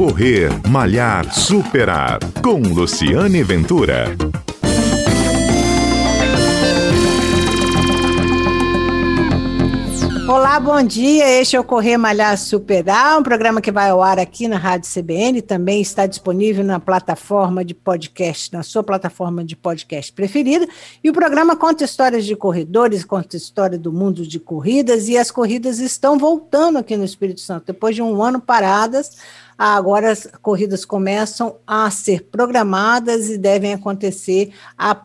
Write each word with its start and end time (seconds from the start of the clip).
Correr, 0.00 0.48
Malhar, 0.66 1.30
Superar. 1.30 2.20
Com 2.42 2.62
Luciane 2.62 3.42
Ventura. 3.42 4.06
Olá, 10.26 10.58
bom 10.58 10.82
dia. 10.82 11.28
Este 11.40 11.56
é 11.56 11.60
o 11.60 11.64
Correr 11.64 11.98
Malhar 11.98 12.38
Superar, 12.38 13.18
um 13.18 13.22
programa 13.22 13.60
que 13.60 13.70
vai 13.70 13.90
ao 13.90 14.02
ar 14.02 14.18
aqui 14.18 14.48
na 14.48 14.56
Rádio 14.56 14.88
CBN, 14.88 15.42
também 15.42 15.82
está 15.82 16.06
disponível 16.06 16.64
na 16.64 16.80
plataforma 16.80 17.64
de 17.64 17.74
podcast, 17.74 18.52
na 18.52 18.62
sua 18.62 18.82
plataforma 18.82 19.44
de 19.44 19.54
podcast 19.54 20.12
preferida. 20.12 20.66
E 21.04 21.10
o 21.10 21.12
programa 21.12 21.56
conta 21.56 21.84
histórias 21.84 22.24
de 22.24 22.36
corredores, 22.36 23.04
conta 23.04 23.36
história 23.36 23.76
do 23.76 23.92
mundo 23.92 24.26
de 24.26 24.38
corridas, 24.38 25.08
e 25.08 25.18
as 25.18 25.30
corridas 25.30 25.78
estão 25.78 26.16
voltando 26.16 26.78
aqui 26.78 26.96
no 26.96 27.04
Espírito 27.04 27.40
Santo. 27.40 27.66
Depois 27.66 27.94
de 27.94 28.00
um 28.00 28.22
ano 28.22 28.40
paradas, 28.40 29.18
agora 29.62 30.10
as 30.10 30.26
corridas 30.40 30.86
começam 30.86 31.56
a 31.66 31.90
ser 31.90 32.24
programadas 32.30 33.28
e 33.28 33.36
devem 33.36 33.74
acontecer 33.74 34.54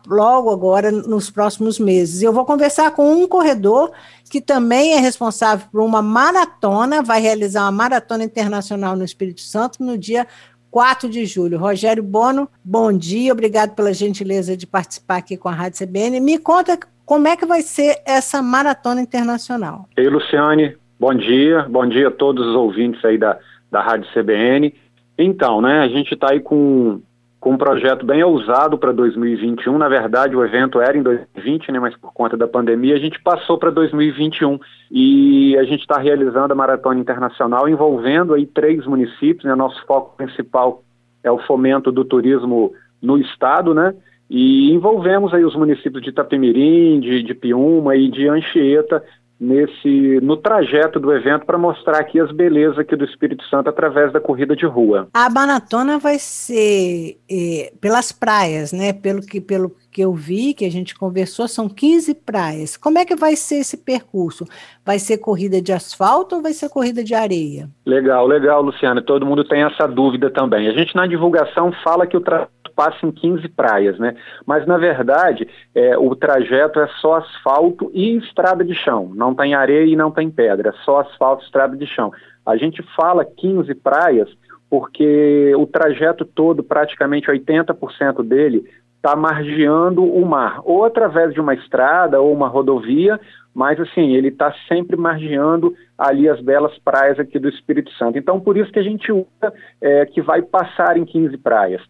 logo 0.08 0.50
agora 0.50 0.90
nos 0.91 1.30
próximos 1.30 1.77
meses. 1.77 2.22
Eu 2.22 2.32
vou 2.32 2.46
conversar 2.46 2.91
com 2.91 3.12
um 3.12 3.27
corredor 3.27 3.91
que 4.32 4.40
também 4.40 4.94
é 4.94 4.99
responsável 4.99 5.68
por 5.70 5.82
uma 5.82 6.02
maratona, 6.02 7.04
vai 7.04 7.20
realizar 7.20 7.63
uma 7.63 7.72
maratona 7.72 8.23
internacional 8.23 8.96
no 8.96 9.04
Espírito 9.04 9.41
Santo 9.41 9.84
no 9.84 9.98
dia 9.98 10.26
4 10.72 11.10
de 11.10 11.26
julho. 11.26 11.58
Rogério 11.58 12.02
Bono, 12.02 12.48
bom 12.63 12.94
dia, 12.94 13.34
obrigado 13.34 13.76
pela 13.76 13.94
gentileza 13.94 14.55
de 14.55 14.66
participar 14.66 15.18
aqui 15.18 15.35
com 15.35 15.49
a 15.49 15.54
Rádio 15.54 15.85
CBN. 15.85 16.22
Me 16.22 16.38
conta 16.38 16.80
como 17.05 17.27
é 17.27 17.35
que 17.35 17.46
vai 17.46 17.62
ser 17.62 17.98
essa 18.05 18.41
maratona 18.41 19.02
internacional. 19.02 19.90
Ei, 19.98 20.08
Luciane, 20.08 20.77
bom 20.98 21.13
dia, 21.13 21.63
bom 21.70 21.85
dia 21.85 22.08
a 22.08 22.12
todos 22.12 22.48
os 22.48 22.55
ouvintes 22.55 23.04
aí 23.04 23.18
da, 23.18 23.38
da 23.76 23.82
Rádio 23.82 24.08
CBN. 24.14 24.74
Então, 25.18 25.62
né, 25.62 25.82
a 25.82 25.88
gente 25.90 26.14
está 26.14 26.32
aí 26.32 26.40
com 26.40 27.02
com 27.38 27.52
um 27.52 27.58
projeto 27.60 28.04
bem 28.04 28.24
ousado 28.24 28.76
para 28.76 28.91
2021. 28.91 29.77
Na 29.77 29.88
verdade, 29.88 30.36
o 30.36 30.44
evento 30.44 30.82
era 30.82 30.98
em 30.98 31.04
2020, 31.04 31.72
né, 31.72 31.80
mas 31.80 31.96
por 31.96 32.12
conta 32.12 32.36
da 32.36 32.48
pandemia 32.48 32.96
a 32.96 32.99
gente 32.99 33.22
passou 33.22 33.60
para 33.60 33.70
2021 33.70 34.58
e 34.90 35.55
a 35.55 35.64
gente 35.64 35.82
está 35.82 35.99
realizando 35.99 36.52
a 36.52 36.55
maratona 36.55 36.99
internacional 36.99 37.70
envolvendo 37.70 38.34
aí 38.34 38.48
três 38.48 38.88
municípios. 38.88 39.44
Né, 39.44 39.54
nosso 39.54 39.86
foco 39.86 40.18
principal 40.18 40.82
é 41.24 41.30
o 41.30 41.38
fomento 41.38 41.92
do 41.92 42.04
turismo 42.04 42.74
no 42.99 43.20
estado, 43.20 43.76
né? 43.76 43.94
E 44.27 44.71
envolvemos 44.71 45.32
aí 45.32 45.46
os 45.46 45.55
municípios 45.55 46.02
de 46.02 46.10
Itapemirim, 46.10 46.99
de, 46.99 47.21
de 47.21 47.36
Piúma 47.36 47.96
e 47.96 48.10
de 48.10 48.27
Anchieta 48.27 49.04
nesse 49.40 50.20
no 50.22 50.38
trajeto 50.38 51.00
do 51.00 51.14
evento 51.14 51.46
para 51.46 51.58
mostrar 51.58 52.00
aqui 52.00 52.20
as 52.20 52.32
belezas 52.32 52.80
aqui 52.80 52.96
do 52.96 53.05
Espírito 53.05 53.44
Santo 53.46 53.70
através 53.70 54.14
da 54.14 54.20
corrida 54.20 54.55
de 54.55 54.66
rua. 54.66 55.08
A 55.14 55.30
maratona 55.30 56.00
vai 56.00 56.18
ser 56.20 57.18
eh, 57.30 57.74
pelas 57.82 58.12
praias, 58.12 58.72
né? 58.72 58.94
Pelo 58.94 59.22
que 59.22 59.42
pelo 59.42 59.76
que 59.96 60.01
eu 60.01 60.12
vi, 60.12 60.54
que 60.54 60.65
a 60.65 60.70
gente 60.70 60.93
conversou, 60.93 61.48
são 61.48 61.70
15 61.70 62.15
praias. 62.15 62.76
Como 62.76 62.99
é 62.99 63.05
que 63.05 63.15
vai 63.15 63.34
ser 63.38 63.60
esse 63.60 63.77
percurso? 63.77 64.44
Vai 64.85 65.00
ser 65.00 65.19
corrida 65.19 65.62
de 65.62 65.72
asfalto 65.72 66.35
ou 66.35 66.41
vai 66.41 66.52
ser 66.52 66.68
corrida 66.68 67.02
de 67.02 67.16
areia? 67.16 67.69
Legal, 67.85 68.28
legal, 68.28 68.62
Luciana. 68.62 69.02
Todo 69.02 69.25
mundo 69.25 69.46
tem 69.46 69.63
essa 69.63 69.88
dúvida 69.88 70.29
também. 70.29 70.68
A 70.68 70.74
gente 70.74 70.94
na 70.97 71.07
divulgação 71.07 71.72
fala 71.81 72.06
que 72.06 72.18
o 72.18 72.19
trajeto 72.19 72.52
passa 72.75 73.06
em 73.06 73.12
15 73.12 73.47
praias, 73.47 73.97
né? 73.97 74.18
Mas 74.46 74.68
na 74.68 74.78
verdade, 74.78 75.47
é, 75.74 75.97
o 75.97 76.13
trajeto 76.13 76.81
é 76.81 76.90
só 77.00 77.16
asfalto 77.16 77.90
e 77.94 78.18
estrada 78.18 78.66
de 78.66 78.75
chão. 78.75 79.13
Não 79.16 79.34
tem 79.34 79.56
areia 79.56 79.85
e 79.85 79.96
não 79.96 80.12
tem 80.12 80.30
pedra, 80.30 80.72
é 80.72 80.84
só 80.84 81.00
asfalto 81.00 81.44
e 81.44 81.46
estrada 81.46 81.78
de 81.78 81.88
chão. 81.88 82.12
A 82.46 82.57
gente 82.57 82.84
fala 82.97 83.24
15 83.24 83.74
praias 83.75 84.28
porque 84.69 85.53
o 85.56 85.66
trajeto 85.66 86.25
todo, 86.25 86.63
praticamente 86.63 87.28
80% 87.28 88.22
dele, 88.24 88.66
está 89.06 89.16
margeando 89.16 90.03
o 90.03 90.25
mar, 90.25 90.62
ou 90.64 90.84
através 90.84 91.31
de 91.31 91.40
uma 91.40 91.53
estrada 91.53 92.20
ou 92.20 92.34
uma 92.34 92.48
rodovia, 92.48 93.20
mas 93.54 93.80
assim, 93.80 94.16
ele 94.16 94.30
está 94.30 94.52
sempre 94.68 94.98
margeando 94.98 95.76
ali 95.96 96.28
as 96.28 96.42
belas 96.42 96.76
praias 96.80 97.20
aqui 97.20 97.38
do 97.38 97.48
Espírito 97.48 97.92
Santo. 97.94 98.18
Então, 98.18 98.40
por 98.40 98.58
isso 98.58 98.72
que 98.72 98.80
a 98.80 98.84
gente 98.84 99.12
usa 99.12 99.54
é, 99.80 100.08
que 100.08 100.24
vai 100.24 100.42
passar 100.42 100.98
em 100.98 101.06
15 101.06 101.38
praias. 101.38 101.84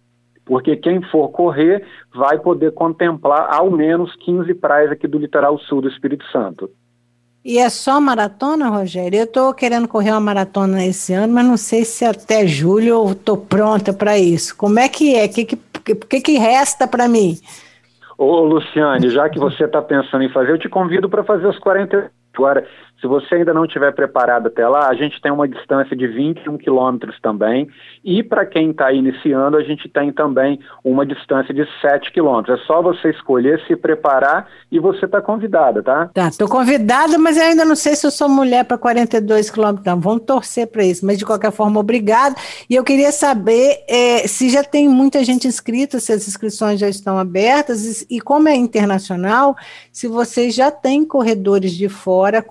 Porque 0.45 0.75
quem 0.75 1.01
for 1.03 1.29
correr 1.29 1.83
vai 2.13 2.37
poder 2.37 2.71
contemplar 2.73 3.47
ao 3.49 3.71
menos 3.71 4.13
15 4.17 4.53
praias 4.55 4.91
aqui 4.91 5.07
do 5.07 5.17
litoral 5.17 5.57
sul 5.57 5.81
do 5.81 5.87
Espírito 5.87 6.25
Santo. 6.31 6.69
E 7.45 7.59
é 7.59 7.69
só 7.69 8.01
maratona, 8.01 8.69
Rogério? 8.69 9.19
Eu 9.19 9.25
estou 9.25 9.53
querendo 9.53 9.87
correr 9.87 10.09
uma 10.09 10.19
maratona 10.19 10.83
esse 10.83 11.13
ano, 11.13 11.31
mas 11.31 11.45
não 11.45 11.57
sei 11.57 11.85
se 11.85 12.03
até 12.03 12.47
julho 12.47 12.87
eu 12.87 13.11
estou 13.11 13.37
pronta 13.37 13.93
para 13.93 14.17
isso. 14.17 14.57
Como 14.57 14.79
é 14.79 14.89
que 14.89 15.15
é? 15.15 15.25
O 15.25 15.29
que, 15.29 15.45
que, 15.45 15.55
que, 15.93 16.21
que 16.21 16.37
resta 16.37 16.87
para 16.87 17.07
mim? 17.07 17.37
Ô, 18.17 18.39
Luciane, 18.41 19.09
já 19.09 19.29
que 19.29 19.37
você 19.37 19.65
está 19.65 19.81
pensando 19.81 20.23
em 20.23 20.29
fazer, 20.29 20.51
eu 20.51 20.59
te 20.59 20.69
convido 20.69 21.09
para 21.09 21.23
fazer 21.23 21.47
os 21.47 21.59
40 21.59 22.11
Agora, 22.35 22.67
se 23.01 23.07
você 23.07 23.35
ainda 23.35 23.53
não 23.53 23.65
estiver 23.65 23.91
preparado 23.93 24.47
até 24.47 24.67
lá, 24.67 24.89
a 24.89 24.93
gente 24.93 25.21
tem 25.21 25.31
uma 25.31 25.47
distância 25.47 25.95
de 25.95 26.07
21 26.07 26.57
quilômetros 26.57 27.19
também. 27.21 27.67
E 28.03 28.21
para 28.23 28.45
quem 28.45 28.71
está 28.71 28.91
iniciando, 28.91 29.57
a 29.57 29.63
gente 29.63 29.89
tem 29.89 30.11
também 30.11 30.59
uma 30.83 31.05
distância 31.05 31.53
de 31.53 31.65
7 31.81 32.11
quilômetros. 32.11 32.59
É 32.59 32.63
só 32.65 32.81
você 32.81 33.09
escolher, 33.09 33.61
se 33.67 33.75
preparar 33.75 34.47
e 34.71 34.79
você 34.79 35.05
está 35.05 35.21
convidada, 35.21 35.81
tá? 35.81 36.09
Tá, 36.13 36.27
estou 36.27 36.47
convidada, 36.47 37.17
mas 37.17 37.37
eu 37.37 37.43
ainda 37.43 37.65
não 37.65 37.75
sei 37.75 37.95
se 37.95 38.05
eu 38.05 38.11
sou 38.11 38.29
mulher 38.29 38.63
para 38.65 38.77
42 38.77 39.49
quilômetros. 39.49 39.85
Não, 39.85 39.99
vamos 39.99 40.23
torcer 40.23 40.67
para 40.67 40.83
isso. 40.83 41.05
Mas 41.05 41.17
de 41.17 41.25
qualquer 41.25 41.51
forma, 41.51 41.79
obrigado. 41.79 42.35
E 42.69 42.75
eu 42.75 42.83
queria 42.83 43.11
saber 43.11 43.83
é, 43.87 44.27
se 44.27 44.49
já 44.49 44.63
tem 44.63 44.87
muita 44.87 45.23
gente 45.23 45.47
inscrita, 45.47 45.99
se 45.99 46.13
as 46.13 46.27
inscrições 46.27 46.79
já 46.79 46.87
estão 46.87 47.17
abertas 47.17 48.03
e, 48.09 48.17
e 48.17 48.21
como 48.21 48.47
é 48.47 48.55
internacional, 48.55 49.55
se 49.91 50.07
vocês 50.07 50.55
já 50.55 50.71
têm 50.71 51.05
corredores 51.05 51.71
de 51.71 51.89
fora 51.89 52.25
agora 52.25 52.41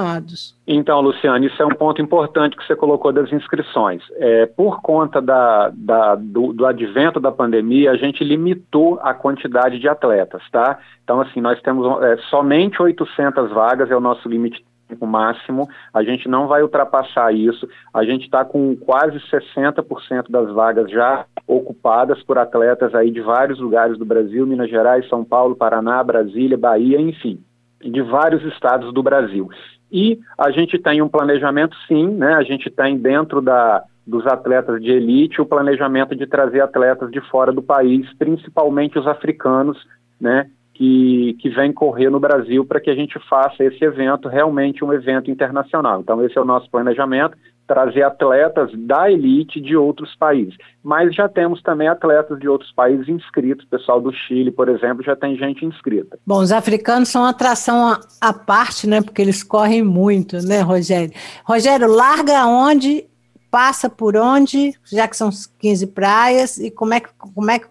confirmados. 0.00 0.54
Então, 0.66 1.00
Luciane, 1.00 1.46
isso 1.46 1.62
é 1.62 1.66
um 1.66 1.74
ponto 1.74 2.00
importante 2.00 2.56
que 2.56 2.66
você 2.66 2.74
colocou 2.74 3.12
das 3.12 3.32
inscrições. 3.32 4.02
É, 4.16 4.46
por 4.46 4.80
conta 4.80 5.20
da, 5.20 5.70
da, 5.74 6.14
do, 6.14 6.52
do, 6.52 6.66
advento 6.66 7.20
da 7.20 7.30
pandemia, 7.30 7.90
a 7.90 7.96
gente 7.96 8.24
limitou 8.24 8.98
a 9.02 9.12
quantidade 9.12 9.78
de 9.78 9.88
atletas, 9.88 10.42
tá? 10.50 10.78
Então, 11.04 11.20
assim, 11.20 11.40
nós 11.40 11.60
temos 11.62 12.02
é, 12.02 12.16
somente 12.28 12.80
800 12.80 13.50
vagas, 13.50 13.90
é 13.90 13.96
o 13.96 14.00
nosso 14.00 14.28
limite 14.28 14.64
máximo, 15.02 15.68
a 15.94 16.02
gente 16.02 16.28
não 16.28 16.48
vai 16.48 16.64
ultrapassar 16.64 17.32
isso, 17.32 17.68
a 17.94 18.04
gente 18.04 18.24
está 18.24 18.44
com 18.44 18.74
quase 18.74 19.20
60% 19.30 20.28
das 20.28 20.52
vagas 20.52 20.90
já 20.90 21.26
ocupadas 21.46 22.20
por 22.24 22.36
atletas 22.36 22.92
aí 22.92 23.08
de 23.08 23.20
vários 23.20 23.60
lugares 23.60 23.96
do 23.96 24.04
Brasil, 24.04 24.44
Minas 24.44 24.68
Gerais, 24.68 25.08
São 25.08 25.24
Paulo, 25.24 25.54
Paraná, 25.54 26.02
Brasília, 26.02 26.58
Bahia, 26.58 27.00
enfim 27.00 27.40
de 27.88 28.02
vários 28.02 28.44
estados 28.52 28.92
do 28.92 29.02
Brasil. 29.02 29.48
E 29.92 30.18
a 30.38 30.50
gente 30.50 30.78
tem 30.78 31.02
um 31.02 31.08
planejamento, 31.08 31.76
sim, 31.88 32.06
né? 32.08 32.34
A 32.34 32.42
gente 32.42 32.70
tem 32.70 32.96
dentro 32.96 33.40
da, 33.40 33.82
dos 34.06 34.26
atletas 34.26 34.80
de 34.80 34.90
elite 34.90 35.40
o 35.40 35.46
planejamento 35.46 36.14
de 36.14 36.26
trazer 36.26 36.60
atletas 36.60 37.10
de 37.10 37.20
fora 37.22 37.52
do 37.52 37.62
país, 37.62 38.06
principalmente 38.18 38.98
os 38.98 39.06
africanos, 39.06 39.78
né? 40.20 40.48
Que, 40.74 41.36
que 41.40 41.50
vêm 41.50 41.72
correr 41.72 42.08
no 42.08 42.18
Brasil 42.18 42.64
para 42.64 42.80
que 42.80 42.88
a 42.88 42.94
gente 42.94 43.18
faça 43.28 43.62
esse 43.64 43.84
evento 43.84 44.28
realmente 44.28 44.84
um 44.84 44.92
evento 44.92 45.30
internacional. 45.30 46.00
Então, 46.00 46.24
esse 46.24 46.38
é 46.38 46.40
o 46.40 46.44
nosso 46.44 46.70
planejamento 46.70 47.36
trazer 47.70 48.02
atletas 48.02 48.68
da 48.74 49.08
elite 49.08 49.60
de 49.60 49.76
outros 49.76 50.16
países. 50.16 50.56
Mas 50.82 51.14
já 51.14 51.28
temos 51.28 51.62
também 51.62 51.86
atletas 51.86 52.36
de 52.40 52.48
outros 52.48 52.72
países 52.72 53.08
inscritos, 53.08 53.64
o 53.64 53.68
pessoal 53.68 54.00
do 54.00 54.12
Chile, 54.12 54.50
por 54.50 54.68
exemplo, 54.68 55.04
já 55.04 55.14
tem 55.14 55.36
gente 55.36 55.64
inscrita. 55.64 56.18
Bom, 56.26 56.40
os 56.40 56.50
africanos 56.50 57.10
são 57.10 57.22
uma 57.22 57.30
atração 57.30 57.96
à 58.20 58.32
parte, 58.32 58.88
né? 58.88 59.00
Porque 59.00 59.22
eles 59.22 59.44
correm 59.44 59.84
muito, 59.84 60.44
né, 60.44 60.62
Rogério? 60.62 61.12
Rogério, 61.44 61.86
larga 61.86 62.44
onde, 62.44 63.04
passa 63.52 63.88
por 63.88 64.16
onde, 64.16 64.72
já 64.92 65.06
que 65.06 65.16
são 65.16 65.30
15 65.60 65.86
praias, 65.88 66.58
e 66.58 66.72
como 66.72 66.94
é 66.94 66.98
que, 66.98 67.10
como 67.16 67.52
é 67.52 67.60
que 67.60 67.68